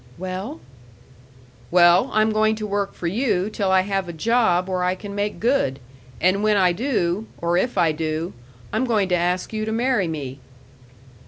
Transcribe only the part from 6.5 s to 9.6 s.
I do or if I do I'm going to ask